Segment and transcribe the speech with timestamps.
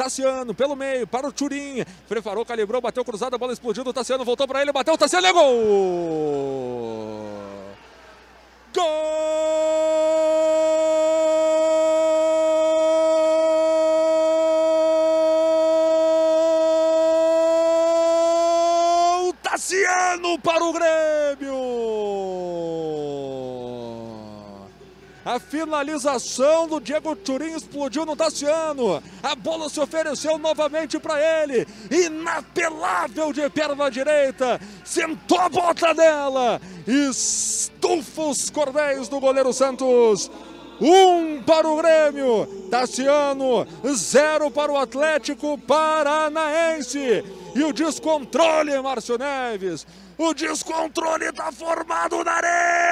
[0.00, 1.84] Tassiano pelo meio para o Turim.
[2.08, 5.32] Preparou, calibrou, bateu cruzado, a bola explodiu do Tassiano, voltou para ele, bateu Tassiano, é
[5.32, 5.52] gol!
[8.74, 8.86] Gol!
[19.42, 22.19] Tassiano para o Grêmio!
[25.24, 29.02] A finalização do Diego Turim explodiu no Tassiano.
[29.22, 31.66] A bola se ofereceu novamente para ele.
[31.90, 34.58] Inapelável de perna direita.
[34.84, 36.60] Sentou a bota dela.
[36.86, 40.30] Estufa os cordéis do goleiro Santos.
[40.80, 47.22] Um para o Grêmio, Tassiano, zero para o Atlético Paranaense.
[47.54, 49.86] E o descontrole, Márcio Neves.
[50.16, 52.40] O descontrole está formado na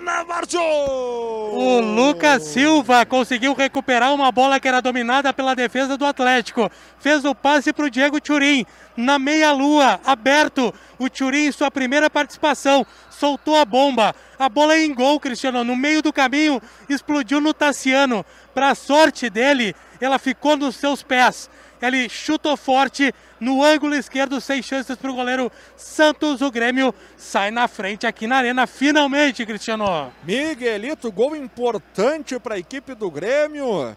[0.00, 0.60] Márcio!
[0.60, 6.70] O Lucas Silva conseguiu recuperar uma bola que era dominada pela defesa do Atlético.
[6.98, 8.64] Fez o passe para o Diego Turim
[8.96, 10.72] na meia-lua, aberto.
[10.98, 14.14] O Turim, sua primeira participação, soltou a bomba.
[14.40, 15.62] A bola é em gol, Cristiano.
[15.62, 18.24] No meio do caminho, explodiu no Tassiano.
[18.54, 21.50] Para a sorte dele, ela ficou nos seus pés.
[21.82, 26.40] Ele chutou forte no ângulo esquerdo, sem chances para o goleiro Santos.
[26.40, 30.10] O Grêmio sai na frente aqui na Arena, finalmente, Cristiano.
[30.24, 33.94] Miguelito, gol importante para a equipe do Grêmio.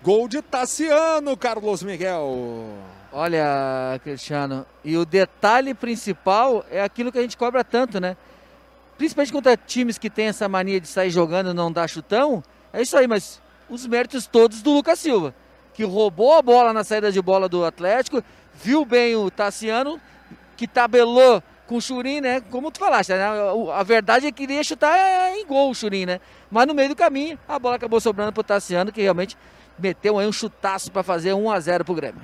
[0.00, 2.72] Gol de Tassiano, Carlos Miguel.
[3.10, 8.16] Olha, Cristiano, e o detalhe principal é aquilo que a gente cobra tanto, né?
[8.98, 12.42] Principalmente contra times que tem essa mania de sair jogando e não dar chutão.
[12.72, 13.40] É isso aí, mas
[13.70, 15.34] os méritos todos do Lucas Silva
[15.78, 18.20] que roubou a bola na saída de bola do Atlético,
[18.52, 20.00] viu bem o Tassiano,
[20.56, 22.40] que tabelou com o Churin, né?
[22.40, 23.24] Como tu falaste, né?
[23.72, 24.98] A verdade é que queria chutar
[25.36, 26.20] em gol o Churin, né?
[26.50, 29.38] Mas no meio do caminho, a bola acabou sobrando pro Tassiano, que realmente
[29.78, 32.16] meteu aí um chutaço para fazer 1 a 0 pro Grêmio.